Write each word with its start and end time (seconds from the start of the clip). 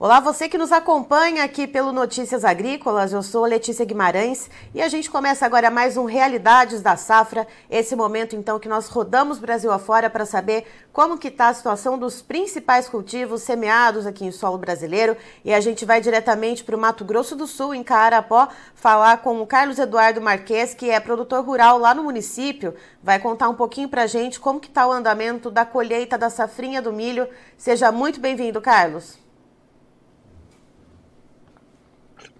Olá, 0.00 0.20
você 0.20 0.48
que 0.48 0.56
nos 0.56 0.70
acompanha 0.70 1.42
aqui 1.42 1.66
pelo 1.66 1.90
Notícias 1.90 2.44
Agrícolas, 2.44 3.12
eu 3.12 3.20
sou 3.20 3.44
Letícia 3.44 3.84
Guimarães 3.84 4.48
e 4.72 4.80
a 4.80 4.86
gente 4.86 5.10
começa 5.10 5.44
agora 5.44 5.72
mais 5.72 5.96
um 5.96 6.04
Realidades 6.04 6.80
da 6.80 6.96
Safra, 6.96 7.48
esse 7.68 7.96
momento 7.96 8.36
então 8.36 8.60
que 8.60 8.68
nós 8.68 8.86
rodamos 8.86 9.40
Brasil 9.40 9.72
afora 9.72 10.08
para 10.08 10.24
saber 10.24 10.66
como 10.92 11.18
que 11.18 11.26
está 11.26 11.48
a 11.48 11.54
situação 11.54 11.98
dos 11.98 12.22
principais 12.22 12.88
cultivos 12.88 13.42
semeados 13.42 14.06
aqui 14.06 14.24
em 14.24 14.30
solo 14.30 14.56
brasileiro 14.56 15.16
e 15.44 15.52
a 15.52 15.58
gente 15.58 15.84
vai 15.84 16.00
diretamente 16.00 16.62
para 16.62 16.76
o 16.76 16.78
Mato 16.78 17.04
Grosso 17.04 17.34
do 17.34 17.48
Sul, 17.48 17.74
em 17.74 17.82
Carapó, 17.82 18.46
falar 18.76 19.16
com 19.16 19.42
o 19.42 19.46
Carlos 19.48 19.80
Eduardo 19.80 20.20
Marques, 20.20 20.74
que 20.74 20.90
é 20.90 21.00
produtor 21.00 21.44
rural 21.44 21.76
lá 21.76 21.92
no 21.92 22.04
município, 22.04 22.72
vai 23.02 23.18
contar 23.18 23.48
um 23.48 23.56
pouquinho 23.56 23.88
para 23.88 24.04
a 24.04 24.06
gente 24.06 24.38
como 24.38 24.60
que 24.60 24.68
está 24.68 24.86
o 24.86 24.92
andamento 24.92 25.50
da 25.50 25.66
colheita 25.66 26.16
da 26.16 26.30
safrinha 26.30 26.80
do 26.80 26.92
milho. 26.92 27.28
Seja 27.56 27.90
muito 27.90 28.20
bem-vindo, 28.20 28.60
Carlos. 28.60 29.26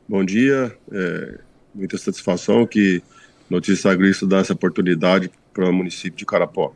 Bom 0.09 0.25
dia, 0.25 0.75
é, 0.91 1.39
muita 1.75 1.99
satisfação 1.99 2.67
que 2.67 3.03
Notícia 3.51 3.91
Agrícola 3.91 4.31
dá 4.31 4.39
essa 4.39 4.55
oportunidade 4.55 5.31
para 5.53 5.69
o 5.69 5.73
município 5.73 6.17
de 6.17 6.25
Carapó, 6.25 6.73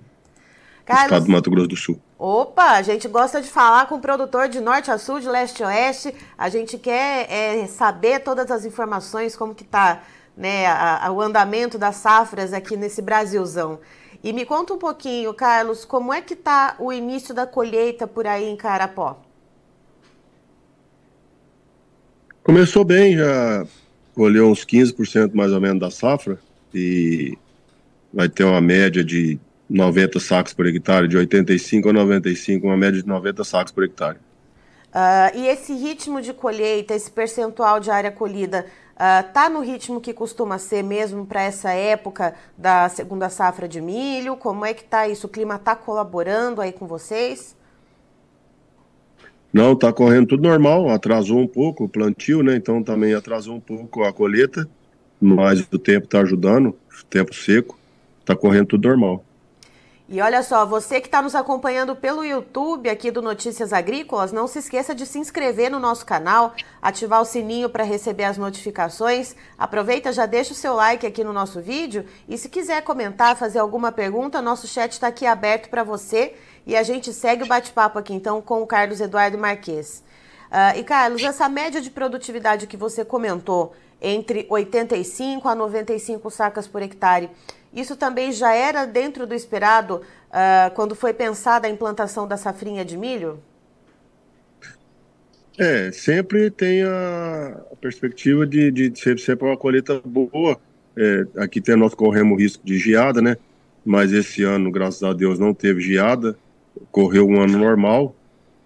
Carlos, 0.84 1.04
estado 1.04 1.24
do 1.24 1.32
Mato 1.32 1.50
Grosso 1.50 1.68
do 1.68 1.76
Sul. 1.76 1.98
Opa, 2.18 2.72
a 2.72 2.82
gente 2.82 3.08
gosta 3.08 3.40
de 3.40 3.48
falar 3.48 3.86
com 3.86 3.94
o 3.94 4.00
produtor 4.02 4.50
de 4.50 4.60
norte 4.60 4.90
a 4.90 4.98
sul, 4.98 5.18
de 5.18 5.30
leste 5.30 5.64
a 5.64 5.68
oeste. 5.68 6.14
A 6.36 6.50
gente 6.50 6.76
quer 6.76 7.26
é, 7.32 7.66
saber 7.68 8.20
todas 8.20 8.50
as 8.50 8.66
informações, 8.66 9.34
como 9.34 9.54
que 9.54 9.62
está 9.62 10.02
né, 10.36 10.66
a, 10.66 11.06
a, 11.06 11.10
o 11.10 11.18
andamento 11.22 11.78
das 11.78 11.96
safras 11.96 12.52
aqui 12.52 12.76
nesse 12.76 13.00
Brasilzão. 13.00 13.80
E 14.22 14.30
me 14.34 14.44
conta 14.44 14.74
um 14.74 14.78
pouquinho, 14.78 15.32
Carlos, 15.32 15.86
como 15.86 16.12
é 16.12 16.20
que 16.20 16.34
está 16.34 16.76
o 16.78 16.92
início 16.92 17.34
da 17.34 17.46
colheita 17.46 18.06
por 18.06 18.26
aí 18.26 18.44
em 18.44 18.56
Carapó? 18.56 19.22
Começou 22.42 22.84
bem, 22.84 23.16
já 23.16 23.64
colheu 24.16 24.50
uns 24.50 24.64
15% 24.64 25.32
mais 25.32 25.52
ou 25.52 25.60
menos 25.60 25.78
da 25.78 25.92
safra 25.92 26.40
e 26.74 27.38
vai 28.12 28.28
ter 28.28 28.42
uma 28.42 28.60
média 28.60 29.04
de 29.04 29.38
90 29.70 30.18
sacos 30.18 30.52
por 30.52 30.66
hectare, 30.66 31.06
de 31.06 31.16
85 31.16 31.88
a 31.88 31.92
95, 31.92 32.66
uma 32.66 32.76
média 32.76 33.00
de 33.00 33.06
90 33.06 33.44
sacos 33.44 33.72
por 33.72 33.84
hectare. 33.84 34.18
Uh, 34.88 35.38
e 35.38 35.46
esse 35.46 35.72
ritmo 35.72 36.20
de 36.20 36.34
colheita, 36.34 36.94
esse 36.94 37.10
percentual 37.10 37.78
de 37.78 37.92
área 37.92 38.10
colhida, 38.10 38.66
está 38.94 39.48
uh, 39.48 39.52
no 39.52 39.60
ritmo 39.60 40.00
que 40.00 40.12
costuma 40.12 40.58
ser 40.58 40.82
mesmo 40.82 41.24
para 41.24 41.42
essa 41.42 41.70
época 41.70 42.34
da 42.58 42.88
segunda 42.88 43.30
safra 43.30 43.68
de 43.68 43.80
milho? 43.80 44.36
Como 44.36 44.66
é 44.66 44.74
que 44.74 44.82
está 44.82 45.06
isso? 45.06 45.28
O 45.28 45.30
clima 45.30 45.54
está 45.54 45.76
colaborando 45.76 46.60
aí 46.60 46.72
com 46.72 46.88
vocês? 46.88 47.56
Não, 49.52 49.74
está 49.74 49.92
correndo 49.92 50.28
tudo 50.28 50.42
normal, 50.42 50.88
atrasou 50.88 51.38
um 51.38 51.46
pouco 51.46 51.84
o 51.84 51.88
plantio, 51.88 52.42
né? 52.42 52.56
Então 52.56 52.82
também 52.82 53.12
atrasou 53.12 53.54
um 53.54 53.60
pouco 53.60 54.02
a 54.02 54.12
colheita, 54.12 54.66
mas 55.20 55.60
o 55.70 55.78
tempo 55.78 56.06
está 56.06 56.20
ajudando, 56.20 56.74
tempo 57.10 57.34
seco, 57.34 57.78
está 58.20 58.34
correndo 58.34 58.68
tudo 58.68 58.88
normal. 58.88 59.22
E 60.12 60.20
olha 60.20 60.42
só, 60.42 60.66
você 60.66 61.00
que 61.00 61.06
está 61.06 61.22
nos 61.22 61.34
acompanhando 61.34 61.96
pelo 61.96 62.22
YouTube 62.22 62.86
aqui 62.90 63.10
do 63.10 63.22
Notícias 63.22 63.72
Agrícolas, 63.72 64.30
não 64.30 64.46
se 64.46 64.58
esqueça 64.58 64.94
de 64.94 65.06
se 65.06 65.18
inscrever 65.18 65.70
no 65.70 65.80
nosso 65.80 66.04
canal, 66.04 66.52
ativar 66.82 67.22
o 67.22 67.24
sininho 67.24 67.70
para 67.70 67.82
receber 67.82 68.24
as 68.24 68.36
notificações. 68.36 69.34
Aproveita, 69.56 70.12
já 70.12 70.26
deixa 70.26 70.52
o 70.52 70.54
seu 70.54 70.74
like 70.74 71.06
aqui 71.06 71.24
no 71.24 71.32
nosso 71.32 71.62
vídeo 71.62 72.04
e 72.28 72.36
se 72.36 72.50
quiser 72.50 72.82
comentar, 72.82 73.38
fazer 73.38 73.60
alguma 73.60 73.90
pergunta, 73.90 74.42
nosso 74.42 74.68
chat 74.68 74.92
está 74.92 75.06
aqui 75.06 75.24
aberto 75.24 75.70
para 75.70 75.82
você. 75.82 76.34
E 76.66 76.76
a 76.76 76.82
gente 76.82 77.10
segue 77.10 77.44
o 77.44 77.48
bate-papo 77.48 77.98
aqui 77.98 78.12
então 78.12 78.42
com 78.42 78.60
o 78.60 78.66
Carlos 78.66 79.00
Eduardo 79.00 79.38
Marques. 79.38 80.04
Uh, 80.50 80.78
e 80.78 80.84
Carlos, 80.84 81.22
essa 81.22 81.48
média 81.48 81.80
de 81.80 81.90
produtividade 81.90 82.66
que 82.66 82.76
você 82.76 83.02
comentou, 83.02 83.72
entre 84.02 84.46
85 84.48 85.48
a 85.48 85.54
95 85.54 86.30
sacas 86.30 86.66
por 86.66 86.82
hectare, 86.82 87.30
isso 87.72 87.96
também 87.96 88.32
já 88.32 88.54
era 88.54 88.84
dentro 88.84 89.26
do 89.26 89.34
esperado 89.34 90.02
uh, 90.28 90.74
quando 90.74 90.94
foi 90.94 91.14
pensada 91.14 91.66
a 91.66 91.70
implantação 91.70 92.26
da 92.26 92.36
safrinha 92.36 92.84
de 92.84 92.96
milho? 92.96 93.38
É, 95.58 95.92
sempre 95.92 96.50
tem 96.50 96.82
a, 96.82 97.60
perspectiva 97.80 98.46
de, 98.46 98.70
de 98.70 98.98
ser 98.98 99.18
sempre 99.18 99.46
uma 99.46 99.56
colheita 99.56 100.00
boa. 100.04 100.58
É, 100.96 101.26
aqui 101.38 101.60
tem 101.60 101.76
nós 101.76 101.94
corremos 101.94 102.38
risco 102.38 102.64
de 102.64 102.78
geada, 102.78 103.22
né? 103.22 103.36
Mas 103.84 104.12
esse 104.12 104.42
ano, 104.42 104.70
graças 104.70 105.02
a 105.02 105.12
Deus, 105.12 105.38
não 105.38 105.52
teve 105.54 105.80
geada 105.80 106.36
correu 106.90 107.26
um 107.26 107.40
ano 107.40 107.58
normal, 107.58 108.14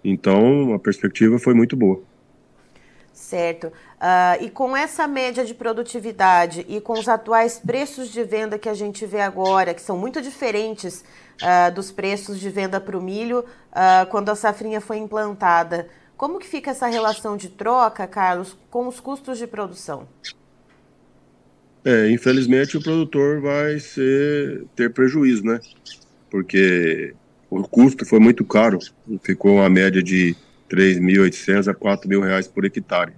então 0.05 0.75
a 0.75 0.79
perspectiva 0.79 1.39
foi 1.39 1.55
muito 1.55 1.77
boa. 1.77 2.01
Certo. 3.17 3.69
Uh, 3.69 4.45
e 4.45 4.51
com 4.51 4.77
essa 4.77 5.09
média 5.09 5.43
de 5.43 5.55
produtividade 5.55 6.67
e 6.69 6.83
com 6.83 6.93
os 6.93 7.09
atuais 7.09 7.59
preços 7.59 8.11
de 8.11 8.23
venda 8.23 8.59
que 8.59 8.69
a 8.69 8.75
gente 8.75 9.07
vê 9.07 9.21
agora, 9.21 9.73
que 9.73 9.81
são 9.81 9.97
muito 9.97 10.21
diferentes 10.21 11.03
uh, 11.41 11.75
dos 11.75 11.91
preços 11.91 12.39
de 12.39 12.51
venda 12.51 12.79
para 12.79 12.97
o 12.97 13.01
milho 13.01 13.39
uh, 13.41 14.07
quando 14.11 14.29
a 14.29 14.35
safrinha 14.35 14.83
foi 14.83 14.99
implantada, 14.99 15.89
como 16.15 16.39
que 16.39 16.47
fica 16.47 16.73
essa 16.73 16.89
relação 16.89 17.39
de 17.39 17.49
troca, 17.49 18.07
Carlos, 18.07 18.55
com 18.71 18.87
os 18.87 19.01
custos 19.01 19.39
de 19.39 19.47
produção? 19.47 20.07
É, 21.83 22.11
infelizmente 22.11 22.77
o 22.77 22.83
produtor 22.83 23.41
vai 23.41 23.79
ser, 23.79 24.67
ter 24.77 24.93
prejuízo, 24.93 25.43
né? 25.43 25.59
Porque 26.31 27.15
o 27.49 27.67
custo 27.67 28.05
foi 28.05 28.19
muito 28.19 28.45
caro, 28.45 28.79
ficou 29.23 29.55
uma 29.55 29.71
média 29.71 30.03
de 30.03 30.37
3.800 30.71 31.69
a 31.69 31.75
4.000 31.75 32.25
reais 32.25 32.49
por 32.49 32.65
hectare 32.65 33.13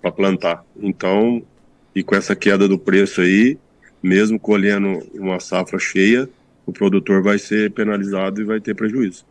para 0.00 0.10
plantar. 0.10 0.64
Então, 0.76 1.42
e 1.94 2.02
com 2.02 2.14
essa 2.14 2.34
queda 2.34 2.66
do 2.66 2.78
preço 2.78 3.20
aí, 3.20 3.58
mesmo 4.02 4.38
colhendo 4.38 5.06
uma 5.14 5.38
safra 5.38 5.78
cheia, 5.78 6.28
o 6.66 6.72
produtor 6.72 7.22
vai 7.22 7.38
ser 7.38 7.70
penalizado 7.70 8.40
e 8.40 8.44
vai 8.44 8.60
ter 8.60 8.74
prejuízo. 8.74 9.24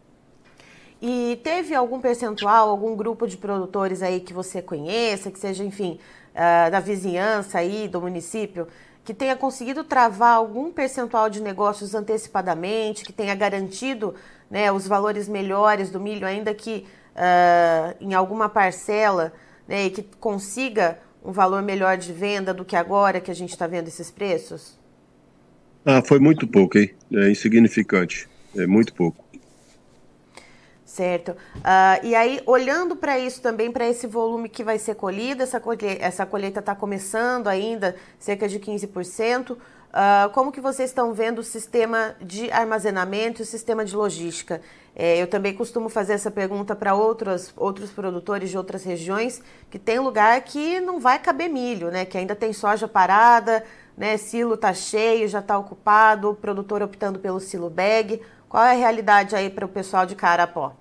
E 1.02 1.40
teve 1.44 1.74
algum 1.74 2.00
percentual, 2.00 2.70
algum 2.70 2.96
grupo 2.96 3.28
de 3.28 3.36
produtores 3.36 4.04
aí 4.04 4.20
que 4.20 4.34
você 4.34 4.62
conheça, 4.62 5.32
que 5.32 5.40
seja, 5.40 5.64
enfim, 5.64 6.00
uh, 6.36 6.70
da 6.70 6.80
vizinhança 6.80 7.58
aí, 7.58 7.88
do 7.88 8.00
município, 8.00 8.68
que 9.04 9.14
tenha 9.14 9.36
conseguido 9.36 9.84
travar 9.84 10.36
algum 10.36 10.72
percentual 10.72 11.28
de 11.28 11.42
negócios 11.42 11.96
antecipadamente, 11.96 13.04
que 13.04 13.12
tenha 13.12 13.34
garantido 13.34 14.14
né, 14.50 14.72
os 14.72 14.88
valores 14.88 15.28
melhores 15.28 15.90
do 15.90 16.00
milho, 16.00 16.28
ainda 16.28 16.54
que 16.54 16.86
uh, 17.16 17.96
em 18.00 18.14
alguma 18.14 18.50
parcela, 18.50 19.34
né, 19.68 19.86
e 19.86 19.90
que 19.90 20.04
consiga 20.20 21.00
um 21.24 21.32
valor 21.32 21.62
melhor 21.62 21.98
de 21.98 22.12
venda 22.12 22.54
do 22.54 22.66
que 22.66 22.76
agora 22.76 23.22
que 23.22 23.32
a 23.32 23.36
gente 23.36 23.52
está 23.52 23.68
vendo 23.68 23.88
esses 23.88 24.10
preços? 24.10 24.80
Ah, 25.86 26.02
foi 26.02 26.20
muito 26.20 26.48
pouco, 26.48 26.78
hein? 26.78 26.92
É 27.14 27.30
insignificante. 27.30 28.28
É 28.56 28.68
muito 28.68 28.94
pouco. 28.94 29.24
Certo. 30.92 31.30
Uh, 31.30 32.04
e 32.04 32.14
aí, 32.14 32.42
olhando 32.46 32.98
para 32.98 33.18
isso 33.18 33.42
também, 33.42 33.72
para 33.72 33.88
esse 33.88 34.06
volume 34.06 34.50
que 34.50 34.62
vai 34.62 34.78
ser 34.78 34.96
colhido, 34.96 35.42
essa 35.42 35.58
colheita 35.58 36.04
essa 36.04 36.26
colheita 36.26 36.60
está 36.60 36.76
começando 36.76 37.48
ainda, 37.48 37.96
cerca 38.20 38.46
de 38.46 38.60
15%. 38.60 39.52
Uh, 39.52 39.58
ah, 39.94 40.30
como 40.34 40.52
que 40.52 40.60
vocês 40.60 40.90
estão 40.90 41.14
vendo 41.14 41.40
o 41.40 41.44
sistema 41.44 42.14
de 42.20 42.52
armazenamento 42.52 43.42
e 43.42 43.44
o 43.44 43.46
sistema 43.46 43.86
de 43.86 43.96
logística? 43.96 44.62
É, 44.94 45.16
eu 45.22 45.28
também 45.28 45.54
costumo 45.54 45.88
fazer 45.88 46.12
essa 46.12 46.30
pergunta 46.30 46.76
para 46.76 46.94
outros, 46.94 47.54
outros 47.56 47.90
produtores 47.90 48.50
de 48.50 48.58
outras 48.58 48.84
regiões, 48.84 49.42
que 49.70 49.80
tem 49.80 49.98
lugar 49.98 50.42
que 50.42 50.82
não 50.82 51.00
vai 51.00 51.20
caber 51.20 51.50
milho, 51.50 51.90
né? 51.90 52.04
Que 52.04 52.18
ainda 52.18 52.36
tem 52.36 52.52
soja 52.52 52.86
parada, 52.86 53.64
né? 53.96 54.18
Silo 54.18 54.56
está 54.56 54.74
cheio, 54.74 55.26
já 55.30 55.40
está 55.40 55.58
ocupado, 55.58 56.32
o 56.32 56.36
produtor 56.36 56.82
optando 56.82 57.18
pelo 57.18 57.40
silo 57.40 57.70
bag. 57.70 58.22
Qual 58.50 58.62
é 58.62 58.72
a 58.72 58.78
realidade 58.78 59.38
aí 59.38 59.50
para 59.50 59.66
o 59.66 59.70
pessoal 59.70 60.06
de 60.06 60.16
Carapó? 60.16 60.81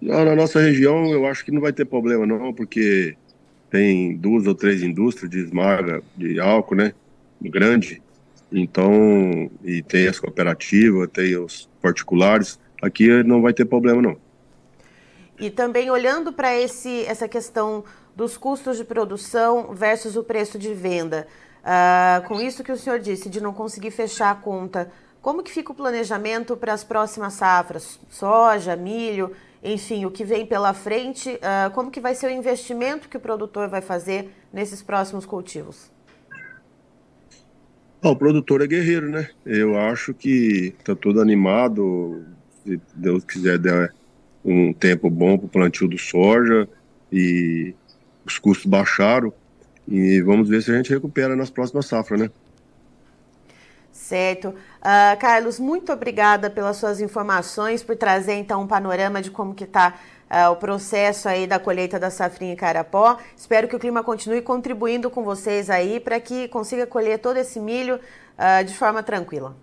Na 0.00 0.36
nossa 0.36 0.60
região, 0.60 1.10
eu 1.10 1.26
acho 1.26 1.44
que 1.44 1.50
não 1.50 1.60
vai 1.60 1.72
ter 1.72 1.84
problema, 1.84 2.24
não, 2.24 2.52
porque 2.52 3.16
tem 3.70 4.16
duas 4.16 4.46
ou 4.46 4.54
três 4.54 4.82
indústrias 4.82 5.30
de 5.30 5.40
esmaga 5.40 6.02
de 6.16 6.38
álcool, 6.40 6.76
né? 6.76 6.92
Grande. 7.40 8.00
Então, 8.50 9.50
e 9.62 9.82
tem 9.82 10.06
as 10.06 10.18
cooperativas, 10.18 11.08
tem 11.12 11.36
os 11.36 11.68
particulares. 11.82 12.58
Aqui 12.80 13.22
não 13.24 13.42
vai 13.42 13.52
ter 13.52 13.64
problema, 13.64 14.00
não. 14.00 14.16
E 15.38 15.50
também 15.50 15.90
olhando 15.90 16.32
para 16.32 16.50
essa 16.52 17.28
questão 17.28 17.84
dos 18.16 18.36
custos 18.36 18.76
de 18.76 18.84
produção 18.84 19.74
versus 19.74 20.16
o 20.16 20.24
preço 20.24 20.58
de 20.58 20.74
venda. 20.74 21.26
Uh, 21.62 22.26
com 22.26 22.40
isso 22.40 22.64
que 22.64 22.72
o 22.72 22.76
senhor 22.76 22.98
disse, 22.98 23.28
de 23.28 23.40
não 23.40 23.52
conseguir 23.52 23.90
fechar 23.90 24.30
a 24.30 24.34
conta, 24.34 24.90
como 25.20 25.42
que 25.42 25.50
fica 25.50 25.72
o 25.72 25.74
planejamento 25.74 26.56
para 26.56 26.72
as 26.72 26.82
próximas 26.82 27.34
safras? 27.34 28.00
Soja, 28.08 28.74
milho, 28.74 29.32
enfim, 29.62 30.04
o 30.04 30.10
que 30.10 30.24
vem 30.24 30.46
pela 30.46 30.72
frente, 30.72 31.30
uh, 31.30 31.70
como 31.74 31.90
que 31.90 32.00
vai 32.00 32.14
ser 32.14 32.28
o 32.28 32.30
investimento 32.30 33.08
que 33.08 33.16
o 33.16 33.20
produtor 33.20 33.68
vai 33.68 33.80
fazer 33.80 34.30
nesses 34.52 34.82
próximos 34.82 35.26
cultivos? 35.26 35.90
Ah, 38.00 38.10
o 38.10 38.16
produtor 38.16 38.62
é 38.62 38.66
guerreiro, 38.66 39.08
né? 39.08 39.28
Eu 39.44 39.76
acho 39.76 40.14
que 40.14 40.74
está 40.78 40.94
todo 40.94 41.20
animado, 41.20 42.24
se 42.64 42.80
Deus 42.94 43.24
quiser 43.24 43.58
der 43.58 43.92
um 44.44 44.72
tempo 44.72 45.10
bom 45.10 45.36
para 45.36 45.46
o 45.46 45.48
plantio 45.48 45.88
do 45.88 45.98
soja 45.98 46.68
e 47.12 47.74
os 48.24 48.38
custos 48.38 48.66
baixaram. 48.66 49.32
E 49.86 50.20
vamos 50.20 50.48
ver 50.48 50.62
se 50.62 50.70
a 50.70 50.76
gente 50.76 50.90
recupera 50.90 51.34
nas 51.34 51.50
próximas 51.50 51.86
safras, 51.86 52.20
né? 52.20 52.30
Certo. 53.98 54.48
Uh, 54.48 55.18
Carlos, 55.20 55.58
muito 55.58 55.92
obrigada 55.92 56.48
pelas 56.48 56.76
suas 56.76 57.00
informações, 57.00 57.82
por 57.82 57.96
trazer 57.96 58.34
então 58.34 58.62
um 58.62 58.66
panorama 58.66 59.20
de 59.20 59.28
como 59.28 59.54
que 59.54 59.64
está 59.64 59.98
uh, 60.30 60.52
o 60.52 60.56
processo 60.56 61.28
aí 61.28 61.48
da 61.48 61.58
colheita 61.58 61.98
da 61.98 62.08
safrinha 62.08 62.52
em 62.52 62.56
Carapó. 62.56 63.18
Espero 63.36 63.66
que 63.66 63.74
o 63.74 63.78
clima 63.78 64.02
continue 64.02 64.40
contribuindo 64.40 65.10
com 65.10 65.24
vocês 65.24 65.68
aí 65.68 65.98
para 65.98 66.18
que 66.20 66.46
consiga 66.48 66.86
colher 66.86 67.18
todo 67.18 67.38
esse 67.38 67.58
milho 67.58 67.96
uh, 67.96 68.64
de 68.64 68.72
forma 68.72 69.02
tranquila. 69.02 69.54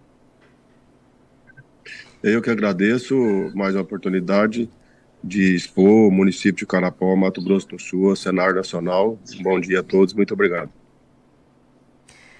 Eu 2.21 2.41
que 2.41 2.49
agradeço 2.49 3.15
mais 3.55 3.73
uma 3.73 3.83
oportunidade 3.83 4.69
de 5.23 5.55
expor 5.55 6.09
o 6.09 6.11
município 6.11 6.57
de 6.57 6.65
Carapó, 6.67 7.15
Mato 7.15 7.41
Grosso 7.41 7.69
do 7.69 7.79
Sul, 7.79 8.15
cenário 8.17 8.55
nacional. 8.55 9.17
bom 9.41 9.59
dia 9.61 9.79
a 9.79 9.83
todos, 9.83 10.13
muito 10.13 10.33
obrigado. 10.33 10.69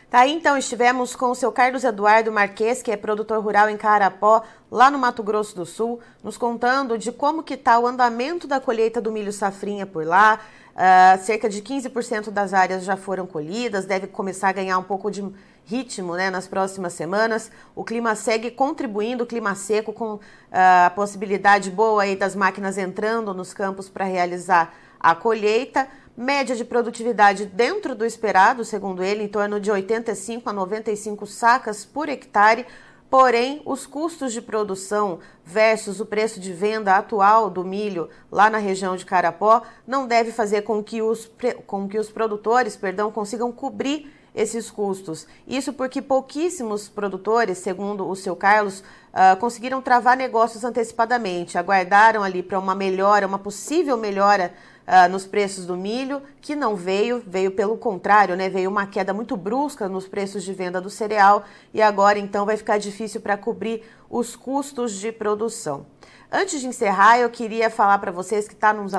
Tá 0.10 0.20
aí, 0.20 0.32
então, 0.32 0.56
estivemos 0.56 1.16
com 1.16 1.32
o 1.32 1.36
seu 1.36 1.52
Carlos 1.52 1.84
Eduardo 1.84 2.32
Marques, 2.32 2.82
que 2.82 2.92
é 2.92 2.96
produtor 2.96 3.44
rural 3.44 3.70
em 3.70 3.76
Carapó, 3.76 4.44
lá 4.72 4.92
no 4.92 5.00
Mato 5.00 5.24
Grosso 5.24 5.56
do 5.56 5.66
Sul, 5.66 6.00
nos 6.24 6.38
contando 6.38 6.96
de 6.96 7.12
como 7.12 7.42
que 7.42 7.56
está 7.56 7.80
o 7.80 7.88
andamento 7.88 8.48
da 8.48 8.60
colheita 8.60 9.02
do 9.02 9.12
milho 9.12 9.34
safrinha 9.34 9.86
por 9.86 10.06
lá. 10.06 10.40
Uh, 10.76 11.24
cerca 11.24 11.50
de 11.50 11.62
15% 11.62 12.30
das 12.30 12.54
áreas 12.54 12.84
já 12.84 12.96
foram 12.96 13.26
colhidas, 13.26 13.86
deve 13.86 14.08
começar 14.08 14.50
a 14.50 14.54
ganhar 14.54 14.78
um 14.78 14.84
pouco 14.84 15.10
de 15.10 15.26
ritmo 15.66 16.16
né, 16.16 16.30
nas 16.30 16.48
próximas 16.48 16.94
semanas. 16.94 17.50
O 17.74 17.84
clima 17.84 18.14
segue 18.14 18.52
contribuindo, 18.52 19.24
o 19.24 19.28
clima 19.28 19.56
seco, 19.56 19.92
com 19.92 20.16
uh, 20.16 20.20
a 20.52 20.92
possibilidade 20.94 21.72
boa 21.72 22.04
aí 22.04 22.16
das 22.16 22.36
máquinas 22.36 22.78
entrando 22.78 23.34
nos 23.34 23.54
campos 23.54 23.90
para 23.90 24.06
realizar 24.06 24.74
a 25.00 25.16
colheita. 25.16 25.88
Média 26.18 26.56
de 26.56 26.64
produtividade 26.64 27.46
dentro 27.46 27.94
do 27.94 28.06
esperado, 28.06 28.64
segundo 28.64 29.04
ele, 29.04 29.24
em 29.24 29.28
torno 29.28 29.60
de 29.60 29.70
85 29.70 30.50
a 30.50 30.54
95 30.54 31.26
sacas 31.26 31.84
por 31.84 32.08
hectare. 32.08 32.66
Porém, 33.10 33.62
os 33.66 33.86
custos 33.86 34.32
de 34.32 34.42
produção 34.42 35.20
versus 35.44 36.00
o 36.00 36.06
preço 36.06 36.40
de 36.40 36.54
venda 36.54 36.96
atual 36.96 37.50
do 37.50 37.66
milho 37.66 38.10
lá 38.32 38.50
na 38.50 38.58
região 38.58 38.96
de 38.96 39.06
Carapó 39.06 39.62
não 39.86 40.08
deve 40.08 40.32
fazer 40.32 40.62
com 40.62 40.82
que 40.82 41.02
os, 41.02 41.30
com 41.68 41.88
que 41.88 42.00
os 42.00 42.10
produtores 42.10 42.78
perdão, 42.78 43.12
consigam 43.12 43.52
cobrir 43.52 44.10
esses 44.34 44.70
custos. 44.72 45.28
Isso 45.48 45.72
porque 45.72 46.02
pouquíssimos 46.02 46.90
produtores, 46.90 47.58
segundo 47.58 48.08
o 48.08 48.16
seu 48.16 48.36
Carlos, 48.36 48.80
uh, 48.80 49.38
conseguiram 49.40 49.82
travar 49.82 50.18
negócios 50.18 50.64
antecipadamente, 50.64 51.58
aguardaram 51.58 52.22
ali 52.22 52.44
para 52.44 52.60
uma 52.60 52.76
melhora, 52.76 53.28
uma 53.28 53.40
possível 53.40 53.98
melhora 53.98 54.54
uh, 54.88 55.10
nos 55.10 55.26
preços 55.26 55.66
do 55.66 55.76
milho, 55.76 56.22
que 56.42 56.56
não 56.56 56.76
veio, 56.76 57.22
veio 57.26 57.52
pelo 57.52 57.78
contrário, 57.78 58.36
né? 58.36 58.50
Veio 58.50 58.70
uma 58.70 58.86
queda 58.86 59.14
muito 59.14 59.36
brusca 59.36 59.88
nos 59.90 60.08
preços 60.08 60.44
de 60.44 60.54
venda 60.54 60.80
do 60.80 60.90
cereal 60.90 61.44
e 61.74 61.82
agora 61.82 62.20
então 62.20 62.46
vai 62.46 62.58
ficar 62.58 62.78
difícil 62.78 63.22
para 63.22 63.38
cobrir 63.38 63.84
os 64.10 64.36
custos 64.36 64.94
de 64.94 65.12
produção. 65.12 65.86
Antes 66.32 66.60
de 66.60 66.68
encerrar, 66.68 67.20
eu 67.20 67.30
queria 67.30 67.70
falar 67.70 67.98
para 68.00 68.12
vocês 68.12 68.48
que, 68.48 68.56
tá 68.56 68.74
nos 68.74 68.92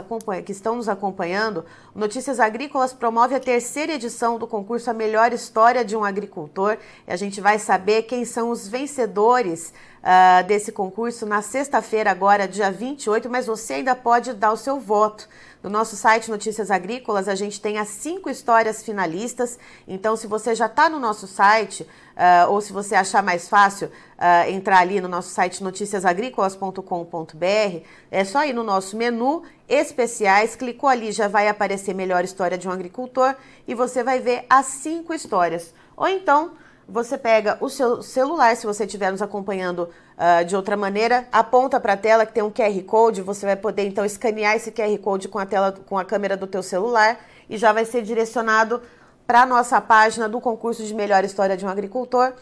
que, 0.44 0.53
estão 0.53 0.76
nos 0.76 0.88
acompanhando, 0.88 1.64
Notícias 1.94 2.38
Agrícolas 2.38 2.93
promove 2.93 3.35
a 3.35 3.41
terceira 3.41 3.94
edição 3.94 4.38
do 4.38 4.47
concurso 4.47 4.91
A 4.91 4.94
Melhor 4.94 5.32
História 5.32 5.85
de 5.85 5.97
um 5.97 6.05
Agricultor. 6.05 6.79
E 7.06 7.12
a 7.12 7.17
gente 7.17 7.41
vai 7.41 7.58
saber 7.58 8.03
quem 8.05 8.25
são 8.25 8.50
os 8.50 8.69
vencedores 8.69 9.73
uh, 10.03 10.47
desse 10.47 10.70
concurso 10.70 11.26
na 11.26 11.43
sexta-feira, 11.43 12.11
agora, 12.11 12.47
dia 12.47 12.70
28, 12.70 13.29
mas 13.29 13.47
você 13.47 13.75
ainda 13.75 13.94
pode 13.94 14.32
dar 14.32 14.53
o 14.53 14.56
seu 14.56 14.79
voto. 14.79 15.29
No 15.62 15.70
nosso 15.70 15.97
site 15.97 16.31
Notícias 16.31 16.70
Agrícolas, 16.70 17.29
a 17.29 17.35
gente 17.35 17.61
tem 17.61 17.79
as 17.79 17.88
cinco 17.88 18.31
histórias 18.31 18.85
finalistas. 18.85 19.58
Então, 19.88 20.17
se 20.17 20.26
você 20.26 20.55
já 20.55 20.67
está 20.67 20.88
no 20.88 21.00
nosso 21.00 21.26
site, 21.26 21.87
uh, 22.16 22.50
ou 22.50 22.60
se 22.60 22.72
você 22.72 22.94
achar 22.94 23.22
mais 23.22 23.48
fácil 23.48 23.88
uh, 23.88 24.50
entrar 24.50 24.78
ali 24.78 25.00
no 25.00 25.08
nosso 25.08 25.30
site 25.30 25.62
noticiasagricolas.com.br, 25.62 27.80
é 28.10 28.24
só 28.24 28.44
ir 28.44 28.52
no 28.52 28.64
nosso 28.64 28.96
menu 28.96 29.42
especiais, 29.68 30.56
clicou 30.56 30.88
ali, 30.88 31.12
já 31.12 31.28
vai 31.28 31.48
aparecer 31.48 31.94
Melhor 31.94 32.24
História 32.24 32.56
de 32.56 32.68
um 32.68 32.72
Agricultor 32.72 33.34
e 33.68 33.74
você 33.74 34.02
vai 34.02 34.20
ver 34.20 34.46
as 34.48 34.64
cinco 34.66 35.12
histórias. 35.12 35.74
Ou 35.96 36.08
então 36.08 36.52
você 36.88 37.18
pega 37.18 37.58
o 37.60 37.68
seu 37.68 38.00
celular, 38.00 38.56
se 38.56 38.64
você 38.64 38.84
estiver 38.84 39.10
nos 39.10 39.20
acompanhando 39.20 39.90
uh, 40.16 40.44
de 40.44 40.54
outra 40.54 40.76
maneira, 40.76 41.26
aponta 41.32 41.80
para 41.80 41.94
a 41.94 41.96
tela 41.96 42.24
que 42.24 42.32
tem 42.32 42.44
um 42.44 42.50
QR 42.50 42.80
Code, 42.84 43.22
você 43.22 43.44
vai 43.44 43.56
poder 43.56 43.86
então 43.86 44.04
escanear 44.04 44.54
esse 44.54 44.70
QR 44.70 44.96
Code 44.98 45.26
com 45.26 45.38
a 45.38 45.46
tela, 45.46 45.72
com 45.72 45.98
a 45.98 46.04
câmera 46.04 46.36
do 46.36 46.46
teu 46.46 46.62
celular 46.62 47.19
e 47.50 47.56
já 47.56 47.72
vai 47.72 47.84
ser 47.84 48.02
direcionado 48.02 48.80
para 49.26 49.43
a 49.43 49.46
nossa 49.46 49.81
página 49.81 50.28
do 50.28 50.40
concurso 50.40 50.84
de 50.84 50.94
melhor 50.94 51.25
história 51.25 51.56
de 51.56 51.67
um 51.67 51.69
agricultor. 51.69 52.32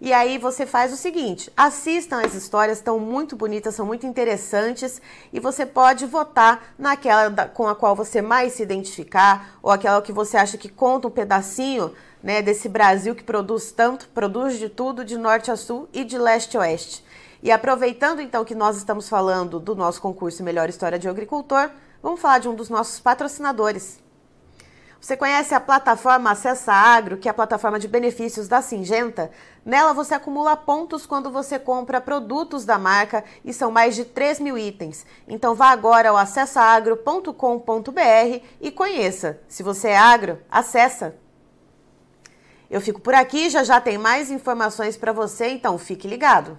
E 0.00 0.12
aí 0.12 0.36
você 0.36 0.66
faz 0.66 0.92
o 0.92 0.96
seguinte: 0.96 1.50
assistam 1.56 2.20
as 2.20 2.34
histórias, 2.34 2.78
estão 2.78 2.98
muito 2.98 3.36
bonitas, 3.36 3.74
são 3.74 3.86
muito 3.86 4.06
interessantes, 4.06 5.00
e 5.32 5.40
você 5.40 5.64
pode 5.64 6.04
votar 6.04 6.74
naquela 6.78 7.30
com 7.48 7.66
a 7.66 7.74
qual 7.74 7.96
você 7.96 8.20
mais 8.20 8.52
se 8.52 8.62
identificar, 8.62 9.58
ou 9.62 9.70
aquela 9.70 10.02
que 10.02 10.12
você 10.12 10.36
acha 10.36 10.58
que 10.58 10.68
conta 10.68 11.08
um 11.08 11.10
pedacinho 11.10 11.92
né, 12.22 12.42
desse 12.42 12.68
Brasil 12.68 13.14
que 13.14 13.24
produz 13.24 13.70
tanto, 13.72 14.08
produz 14.08 14.58
de 14.58 14.68
tudo, 14.68 15.04
de 15.04 15.16
norte 15.16 15.50
a 15.50 15.56
sul 15.56 15.88
e 15.92 16.04
de 16.04 16.18
leste 16.18 16.56
a 16.56 16.60
oeste. 16.60 17.04
E 17.42 17.50
aproveitando 17.50 18.20
então 18.20 18.44
que 18.44 18.54
nós 18.54 18.76
estamos 18.76 19.08
falando 19.08 19.60
do 19.60 19.74
nosso 19.74 20.00
concurso 20.00 20.42
Melhor 20.42 20.68
História 20.68 20.98
de 20.98 21.08
Agricultor, 21.08 21.70
vamos 22.02 22.20
falar 22.20 22.38
de 22.38 22.48
um 22.48 22.54
dos 22.54 22.70
nossos 22.70 23.00
patrocinadores. 23.00 24.03
Você 25.04 25.18
conhece 25.18 25.54
a 25.54 25.60
plataforma 25.60 26.30
Acessa 26.30 26.72
Agro, 26.72 27.18
que 27.18 27.28
é 27.28 27.30
a 27.30 27.34
plataforma 27.34 27.78
de 27.78 27.86
benefícios 27.86 28.48
da 28.48 28.62
Singenta? 28.62 29.30
Nela 29.62 29.92
você 29.92 30.14
acumula 30.14 30.56
pontos 30.56 31.04
quando 31.04 31.30
você 31.30 31.58
compra 31.58 32.00
produtos 32.00 32.64
da 32.64 32.78
marca 32.78 33.22
e 33.44 33.52
são 33.52 33.70
mais 33.70 33.94
de 33.94 34.06
3 34.06 34.40
mil 34.40 34.56
itens. 34.56 35.04
Então 35.28 35.54
vá 35.54 35.68
agora 35.68 36.08
ao 36.08 36.16
acessaagro.com.br 36.16 38.40
e 38.58 38.70
conheça. 38.70 39.38
Se 39.46 39.62
você 39.62 39.88
é 39.88 39.98
agro, 39.98 40.38
acessa! 40.50 41.14
Eu 42.70 42.80
fico 42.80 42.98
por 42.98 43.12
aqui, 43.12 43.50
já 43.50 43.62
já 43.62 43.82
tem 43.82 43.98
mais 43.98 44.30
informações 44.30 44.96
para 44.96 45.12
você, 45.12 45.48
então 45.48 45.76
fique 45.76 46.08
ligado. 46.08 46.58